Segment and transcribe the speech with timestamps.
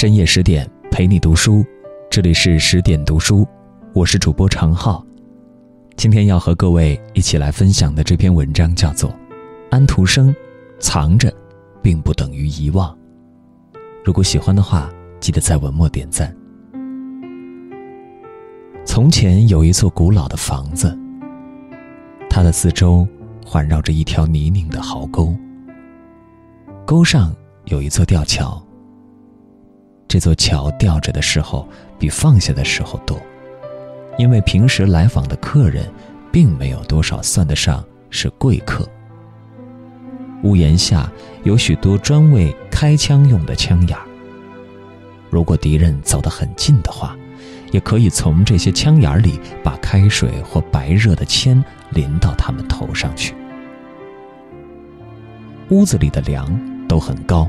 [0.00, 1.62] 深夜十点陪你读书，
[2.10, 3.46] 这里是十点读书，
[3.92, 5.04] 我是主播常浩。
[5.94, 9.10] 今天要和各位一起来分享的这篇文章叫做
[9.70, 10.34] 《安徒生
[10.78, 11.30] 藏着，
[11.82, 12.90] 并不等于遗忘》。
[14.02, 14.90] 如果喜欢的话，
[15.20, 16.34] 记得在文末点赞。
[18.86, 20.98] 从前有一座古老的房子，
[22.30, 23.06] 它的四周
[23.44, 25.36] 环绕着一条泥泞的壕沟，
[26.86, 27.36] 沟上
[27.66, 28.66] 有一座吊桥。
[30.10, 33.16] 这座桥吊着的时候比放下的时候多，
[34.18, 35.88] 因为平时来访的客人，
[36.32, 38.84] 并没有多少算得上是贵客。
[40.42, 41.08] 屋檐下
[41.44, 44.04] 有许多专为开枪用的枪眼儿。
[45.30, 47.16] 如果敌人走得很近的话，
[47.70, 53.32] 也可以从这些枪眼里把开水或白热的铅淋到他们头上去。
[55.68, 57.48] 屋子里的梁都很高，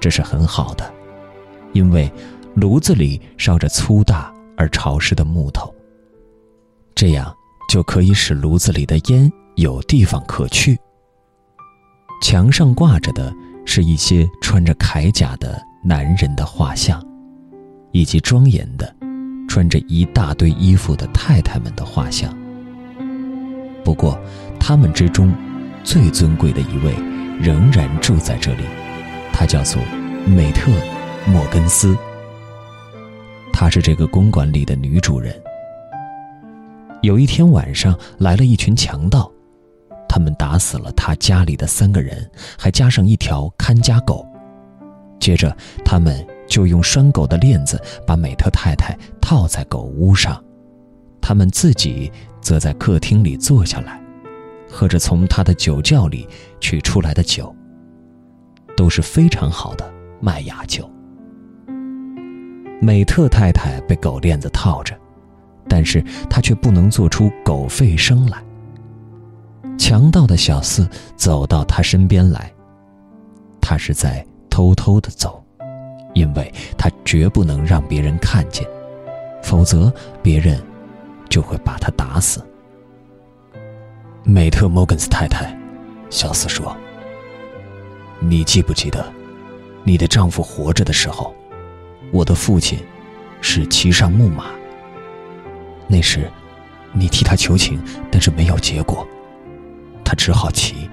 [0.00, 0.97] 这是很好的。
[1.72, 2.10] 因为
[2.54, 5.72] 炉子里烧着粗大而潮湿的木头，
[6.94, 7.32] 这样
[7.68, 10.78] 就可以使炉子里的烟有地方可去。
[12.20, 13.32] 墙上挂着的
[13.64, 17.00] 是一些穿着铠甲的男人的画像，
[17.92, 18.92] 以及庄严的
[19.48, 22.36] 穿着一大堆衣服的太太们的画像。
[23.84, 24.18] 不过，
[24.58, 25.32] 他们之中
[25.84, 26.92] 最尊贵的一位
[27.40, 28.64] 仍然住在这里，
[29.32, 29.80] 他叫做
[30.26, 30.72] 美特。
[31.28, 31.94] 莫根斯，
[33.52, 35.38] 她是这个公馆里的女主人。
[37.02, 39.30] 有一天晚上，来了一群强盗，
[40.08, 44.26] 他们打死了他家里的三个人，还加上一条看家狗。
[45.20, 50.42] 接着，他们就用拴狗的链子把美特太太套在狗屋上，
[51.20, 54.00] 他们自己则在客厅里坐下来，
[54.70, 56.26] 喝着从他的酒窖里
[56.58, 57.54] 取出来的酒，
[58.74, 60.90] 都是非常好的麦芽酒。
[62.80, 64.96] 美特太太被狗链子套着，
[65.68, 68.42] 但是她却不能做出狗吠声来。
[69.76, 72.52] 强盗的小四走到她身边来，
[73.60, 75.42] 他是在偷偷的走，
[76.14, 78.66] 因为他绝不能让别人看见，
[79.42, 80.60] 否则别人
[81.28, 82.42] 就会把他打死。
[84.24, 85.56] 美特摩根斯太太，
[86.10, 86.76] 小四说
[88.20, 89.04] ：“你记不记得，
[89.84, 91.32] 你的丈夫活着的时候？”
[92.12, 92.78] 我的父亲
[93.40, 94.46] 是骑上木马。
[95.86, 96.30] 那时，
[96.92, 97.80] 你替他求情，
[98.10, 99.06] 但是没有结果，
[100.04, 100.88] 他只好骑，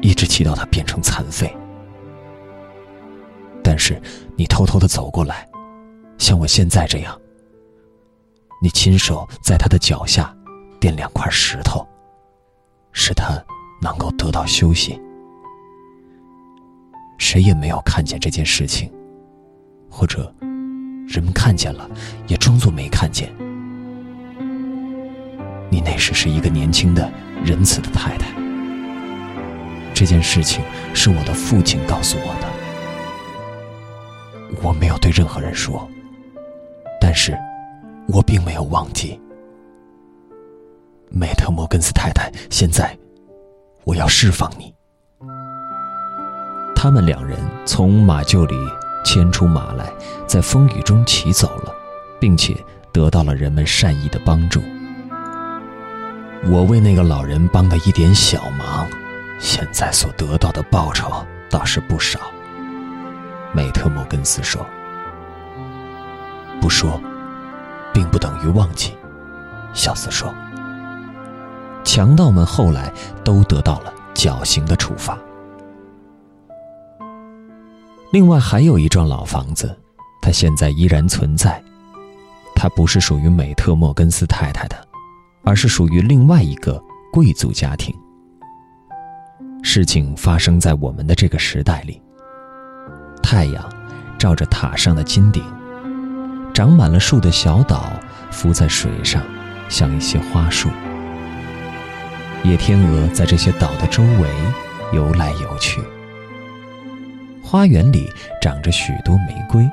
[0.00, 1.54] 一直骑到他变成残废。
[3.62, 4.00] 但是
[4.36, 5.48] 你偷偷的走过来，
[6.18, 7.16] 像我现在这样，
[8.60, 10.34] 你亲手在他的脚下
[10.80, 11.86] 垫两块石头，
[12.92, 13.40] 使他
[13.80, 15.00] 能够得到休息。
[17.18, 18.92] 谁也没有看见这件事情。
[19.94, 20.34] 或者，
[21.06, 21.86] 人们看见了，
[22.26, 23.30] 也装作没看见。
[25.68, 27.12] 你那时是一个年轻的、
[27.44, 28.32] 仁慈的太太。
[29.92, 30.64] 这件事情
[30.94, 32.48] 是我的父亲告诉我的，
[34.62, 35.86] 我没有对任何人说，
[36.98, 37.36] 但是，
[38.08, 39.20] 我并没有忘记。
[41.10, 42.98] 美特摩根斯太太，现在，
[43.84, 44.74] 我要释放你。
[46.74, 48.54] 他们两人从马厩里。
[49.04, 49.92] 牵出马来，
[50.26, 51.74] 在风雨中骑走了，
[52.20, 52.56] 并且
[52.90, 54.62] 得到了人们善意的帮助。
[56.44, 58.86] 我为那个老人帮的一点小忙，
[59.38, 61.10] 现在所得到的报酬
[61.48, 62.18] 倒是不少。
[63.52, 64.64] 美特摩根斯说
[66.60, 67.00] ：“不说，
[67.92, 68.96] 并不等于忘记。”
[69.74, 70.32] 小斯说
[71.84, 72.92] ：“强盗们后来
[73.22, 75.18] 都得到了绞刑的处罚。”
[78.12, 79.74] 另外还有一幢老房子，
[80.20, 81.62] 它现在依然存在。
[82.54, 84.76] 它不是属于美特莫根斯太太的，
[85.42, 86.80] 而是属于另外一个
[87.10, 87.94] 贵族家庭。
[89.62, 92.02] 事情发生在我们的这个时代里。
[93.22, 93.72] 太阳
[94.18, 95.42] 照着塔上的金顶，
[96.52, 97.92] 长满了树的小岛
[98.30, 99.22] 浮在水上，
[99.70, 100.68] 像一些花束。
[102.42, 104.28] 野天鹅在这些岛的周围
[104.92, 105.80] 游来游去。
[107.52, 108.10] 花园里
[108.40, 109.70] 长着许多玫瑰。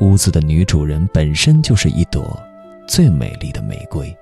[0.00, 2.38] 屋子的女主人本身就是一朵
[2.86, 4.14] 最美丽的玫瑰。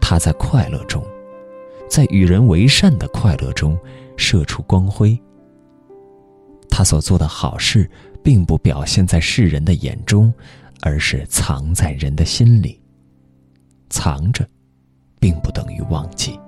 [0.00, 1.04] 她在快乐中，
[1.90, 3.76] 在与人为善的快乐中
[4.16, 5.20] 射出光辉。
[6.70, 7.90] 她所做的好事，
[8.22, 10.32] 并不表现在世人的眼中，
[10.80, 12.80] 而是藏在人的心里。
[13.90, 14.48] 藏着，
[15.18, 16.38] 并不等于忘记。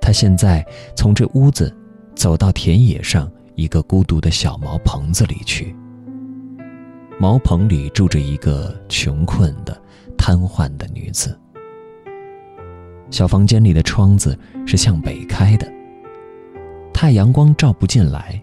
[0.00, 0.66] 她现在
[0.96, 1.72] 从这屋子。
[2.14, 5.74] 走到田野上一个孤独的小茅棚子里去。
[7.18, 9.80] 茅棚里住着一个穷困的、
[10.16, 11.38] 瘫痪的女子。
[13.10, 14.36] 小房间里的窗子
[14.66, 15.70] 是向北开的，
[16.92, 18.42] 太阳光照不进来，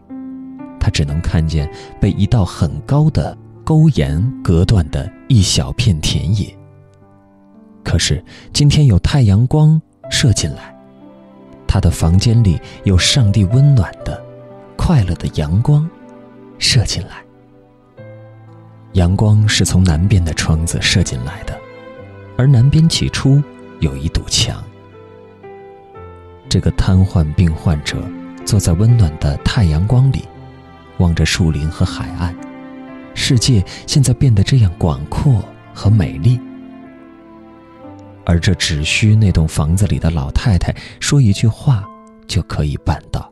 [0.79, 1.69] 她只能看见
[1.99, 6.55] 被一道很高的沟沿隔断的一小片田野。
[7.83, 8.23] 可是
[8.53, 9.81] 今天有太阳光
[10.11, 10.73] 射进来，
[11.71, 14.19] 他的房间里有上帝温暖的、
[14.75, 15.87] 快乐的阳光
[16.57, 17.23] 射进来。
[18.93, 21.55] 阳光是从南边的窗子射进来的，
[22.35, 23.39] 而南边起初。
[23.79, 24.61] 有一堵墙。
[26.49, 28.03] 这个瘫痪病患者
[28.43, 30.27] 坐在温暖的太阳光里，
[30.97, 32.35] 望着树林和海岸，
[33.13, 35.41] 世界现在变得这样广阔
[35.73, 36.37] 和美丽。
[38.29, 41.83] 而这只需那栋房子里的老太太说一句话
[42.27, 43.27] 就可以办到。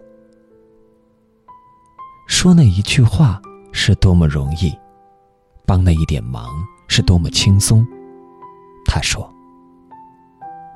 [2.28, 3.40] 说那一句话
[3.72, 4.76] 是多么容易，
[5.68, 6.50] 帮那一点忙
[6.88, 7.86] 是多么轻松。
[8.86, 9.32] 他说。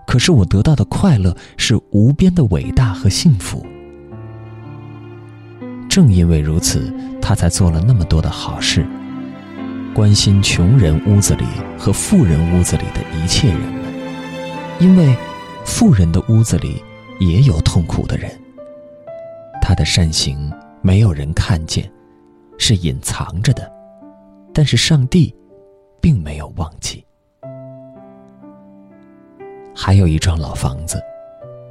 [0.06, 3.66] 可是我得到的快乐是无边的伟大和幸福。
[5.90, 8.86] 正因为如此，他才做了那么多的好事，
[9.96, 11.46] 关心穷人屋子里
[11.76, 13.81] 和富人屋子里的一切人。
[14.80, 15.16] 因为
[15.64, 16.84] 富人的屋子里
[17.20, 18.32] 也有痛苦的人，
[19.62, 20.52] 他的善行
[20.82, 21.90] 没有人看见，
[22.58, 23.72] 是隐藏着的，
[24.54, 25.34] 但是上帝
[26.02, 27.06] 并没有忘记。
[29.74, 31.02] 还有一幢老房子，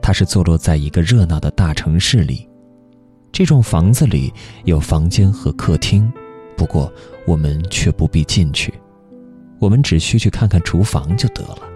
[0.00, 2.48] 它是坐落在一个热闹的大城市里。
[3.32, 4.32] 这幢房子里
[4.64, 6.12] 有房间和客厅，
[6.56, 6.92] 不过
[7.26, 8.72] 我们却不必进去，
[9.58, 11.69] 我们只需去看看厨房就得了。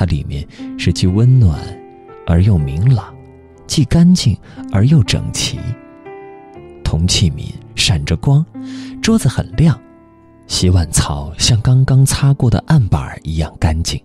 [0.00, 0.48] 它里面
[0.78, 1.60] 是既温暖
[2.26, 3.14] 而又明朗，
[3.66, 4.34] 既干净
[4.72, 5.60] 而又整齐。
[6.82, 8.42] 铜器皿闪着光，
[9.02, 9.78] 桌子很亮，
[10.46, 14.02] 洗碗槽像刚刚擦过的案板一样干净。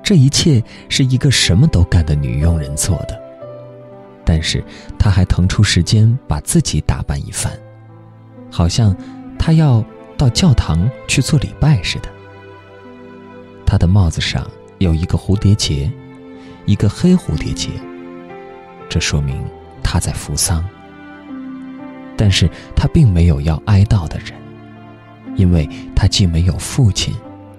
[0.00, 3.20] 这一切是一个什么都干的女佣人做的，
[4.24, 4.64] 但是
[4.96, 7.52] 她还腾出时间把自己打扮一番，
[8.48, 8.96] 好像
[9.40, 9.84] 她要
[10.16, 12.08] 到教堂去做礼拜似的。
[13.66, 14.48] 她的帽子上
[14.84, 15.90] 有一个蝴蝶结，
[16.66, 17.70] 一个黑蝴蝶结，
[18.86, 19.42] 这说明
[19.82, 20.62] 她在扶丧。
[22.18, 24.32] 但是她并没有要哀悼的人，
[25.36, 25.66] 因为
[25.96, 27.14] 她既没有父亲，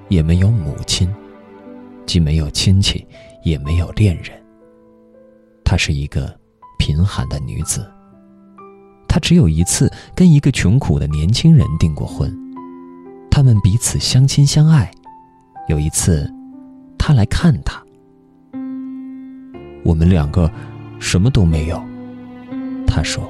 [0.07, 1.11] 也没有母亲。
[2.05, 3.03] 既没有亲戚，
[3.41, 4.31] 也没有恋人。
[5.63, 6.31] 她是一个
[6.77, 7.91] 贫寒的女子。
[9.07, 12.31] 她只有一次跟一个穷苦的年轻人订过婚，
[13.31, 14.91] 他们彼此相亲相爱。
[15.67, 16.31] 有一次，
[17.07, 17.79] 他来看他，
[19.83, 20.51] 我们两个
[20.99, 21.79] 什么都没有。
[22.87, 23.23] 他说：“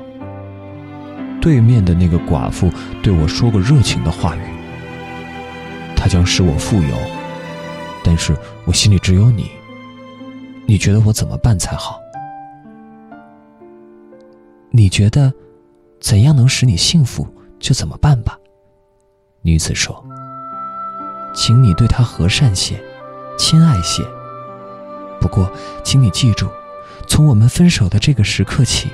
[1.43, 2.71] 对面的那个寡妇
[3.03, 4.39] 对我说过热情的话语，
[5.93, 6.95] 她将使我富有。”
[8.01, 8.33] 但是
[8.63, 9.51] 我心里只有你。
[10.65, 11.99] 你觉得我怎么办才好？
[14.71, 15.33] 你觉得
[15.99, 17.27] 怎样能使你幸福，
[17.59, 18.39] 就怎么办吧。
[19.41, 20.01] 女子说
[21.35, 22.81] ：“请你对他和善些，
[23.37, 24.03] 亲爱些。
[25.19, 25.51] 不过，
[25.83, 26.49] 请你记住，
[27.07, 28.89] 从我们分手的这个时刻起，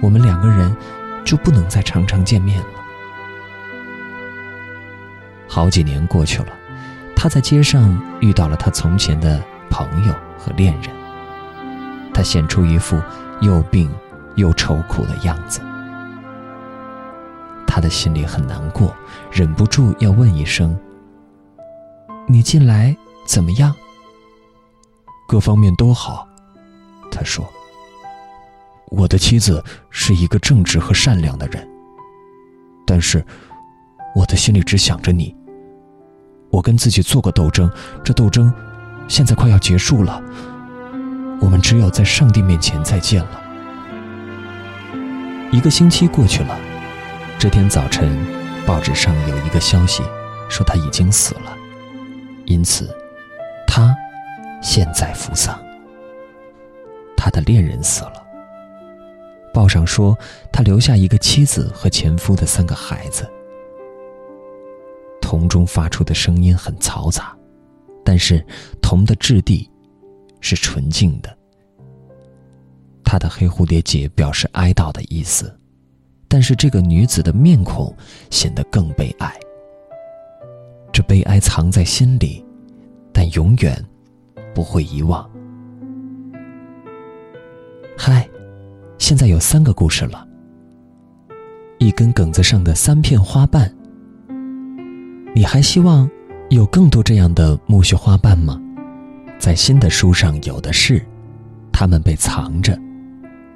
[0.00, 0.76] 我们两个人
[1.24, 2.66] 就不能再常常见面了。”
[5.48, 6.48] 好几年过去了。
[7.14, 10.90] 他在街上遇到了他从前的朋友和恋人，
[12.12, 13.00] 他显出一副
[13.40, 13.88] 又病
[14.34, 15.60] 又愁苦的样子。
[17.64, 18.92] 他的心里很难过，
[19.30, 20.76] 忍不住要问一声
[22.26, 23.74] ：“你近来怎么样？”
[25.26, 26.28] 各方面都好，
[27.10, 27.50] 他说
[28.90, 31.66] ：“我的妻子是一个正直和善良的人，
[32.86, 33.24] 但是
[34.14, 35.34] 我的心里只想着你。”
[36.50, 37.70] 我跟自己做过斗争，
[38.04, 38.52] 这斗争
[39.08, 40.22] 现在快要结束了。
[41.40, 43.40] 我们只有在上帝面前再见了。
[45.50, 46.54] 一个星期过去了，
[47.38, 48.26] 这天早晨，
[48.66, 50.02] 报纸上有一个消息，
[50.50, 51.56] 说他已经死了，
[52.44, 52.94] 因此
[53.74, 53.96] 他
[54.60, 55.58] 现在服丧。
[57.16, 58.22] 他的恋人死了。
[59.50, 60.14] 报上说
[60.52, 63.26] 他留下一个妻子和前夫的三个孩子。
[65.22, 67.34] 铜中发出的声音很嘈杂，
[68.04, 68.44] 但是
[68.82, 69.70] 铜的质地
[70.42, 71.34] 是纯净的。
[73.02, 75.58] 他的黑蝴蝶结表示哀悼的意思，
[76.28, 77.96] 但是这个女子的面孔
[78.28, 79.34] 显得更悲哀。
[80.92, 82.44] 这悲哀藏在心里，
[83.12, 83.76] 但永远
[84.54, 85.28] 不会遗忘。
[87.96, 88.28] 嗨，
[88.98, 90.26] 现在有三个故事了，
[91.78, 93.72] 一根梗子上的三片花瓣。
[95.34, 96.10] 你还希望
[96.50, 98.60] 有更多这样的苜蓿花瓣吗？
[99.38, 101.04] 在新的书上有的是，
[101.72, 102.78] 它们被藏着，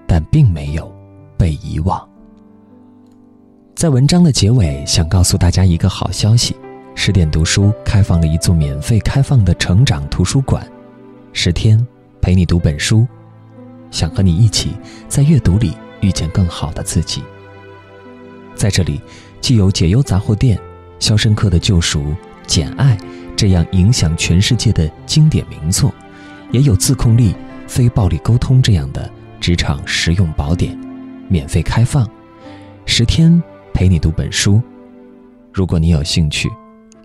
[0.07, 0.93] 但并没有
[1.39, 2.09] 被遗忘。
[3.75, 6.57] 在文章的结尾，想告诉大家一个好消息：
[6.99, 10.67] 十点读书开放了一座免费开放的成长图书馆，
[11.33, 11.87] 十天
[12.23, 13.07] 陪你读本书，
[13.91, 14.75] 想和你一起
[15.07, 17.23] 在阅读里遇见更好的自己。
[18.57, 19.01] 在这里，
[19.43, 20.59] 既有解忧杂货店。
[20.99, 22.01] 《肖申克的救赎》
[22.47, 22.97] 《简爱》
[23.37, 25.93] 这样影响全世界的经典名作，
[26.51, 27.35] 也有自控力、
[27.69, 30.75] 非暴力沟通这样的职场实用宝典，
[31.29, 32.09] 免费开放，
[32.87, 33.41] 十天
[33.75, 34.63] 陪你读本书。
[35.53, 36.51] 如果你有兴趣，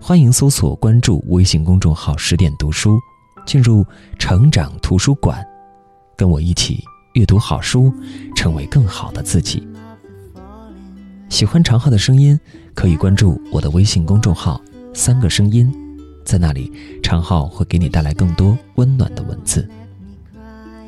[0.04, 2.98] 欢迎搜索关注微信公众号“十点读书”，
[3.46, 3.86] 进入
[4.18, 5.40] 成长图书馆，
[6.16, 6.82] 跟我一起
[7.12, 7.94] 阅读好书，
[8.34, 9.64] 成为更好的自己。
[11.28, 12.38] 喜欢长浩的声音。
[12.74, 14.58] 可以关注我的微信公众号
[14.94, 15.70] “三个声音”，
[16.24, 19.68] 在那里，常浩会给你带来更多温暖的文字。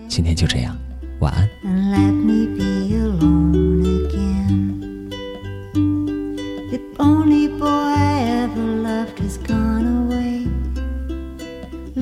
[0.09, 0.75] 今天就这样，
[1.21, 1.49] 晚安。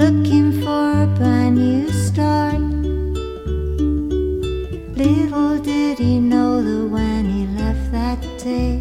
[0.03, 2.59] looking for a brand new start.
[4.99, 8.81] Little did he know that when he left that day,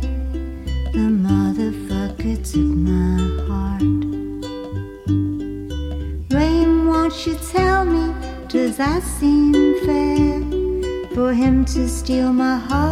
[0.95, 3.83] the motherfucker took my heart.
[6.33, 8.15] Rain, won't you tell me,
[8.47, 9.53] does that seem
[9.85, 10.41] fair
[11.13, 12.90] for him to steal my heart?